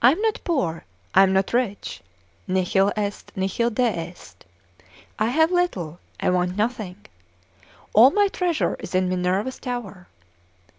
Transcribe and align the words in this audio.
I 0.00 0.12
am 0.12 0.20
not 0.22 0.40
poor, 0.44 0.86
I 1.14 1.24
am 1.24 1.34
not 1.34 1.52
rich; 1.52 2.00
nihil 2.48 2.90
est, 2.96 3.32
nihil 3.36 3.68
deest, 3.68 4.46
I 5.18 5.26
have 5.26 5.50
little, 5.52 5.98
I 6.18 6.30
want 6.30 6.56
nothing: 6.56 6.96
all 7.92 8.12
my 8.12 8.28
treasure 8.28 8.76
is 8.78 8.94
in 8.94 9.10
Minerva's 9.10 9.58
tower. 9.58 10.06